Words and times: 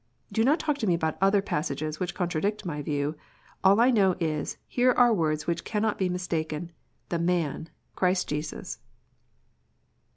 Do 0.31 0.43
not 0.43 0.57
talk 0.59 0.79
to 0.79 0.87
me 0.87 0.95
about 0.95 1.15
other 1.21 1.43
passages 1.43 1.99
which 1.99 2.15
contradict 2.15 2.65
my 2.65 2.81
view. 2.81 3.15
All 3.63 3.79
I 3.79 3.91
know 3.91 4.15
is, 4.19 4.57
here 4.67 4.93
are 4.93 5.13
words 5.13 5.45
which 5.45 5.63
cannot 5.63 5.99
be 5.99 6.09
mistaken, 6.09 6.71
The 7.09 7.19
man, 7.19 7.69
Christ 7.95 8.27
Jesus. 8.27 8.79